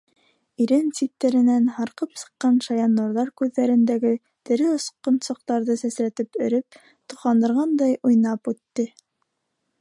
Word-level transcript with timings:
Ирен 0.63 0.85
ситтәренән 0.99 1.67
һарҡып 1.75 2.15
сыҡҡан 2.21 2.57
шаян 2.67 2.95
нурҙар 3.01 3.29
күҙҙәрендәге 3.41 4.13
тере 4.51 4.65
осҡонсоҡтарҙы 4.79 5.77
сәсрәтеп 5.83 6.41
өрөп 6.47 6.81
тоҡандырғандай 7.15 7.95
уйнатып 8.11 8.53
үтте. 8.55 8.89